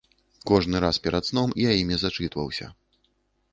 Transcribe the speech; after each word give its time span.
Кожны 0.51 0.79
раз 0.85 0.99
перад 1.03 1.29
сном 1.29 1.53
я 1.67 1.71
імі 1.81 1.95
зачытваўся. 2.07 2.65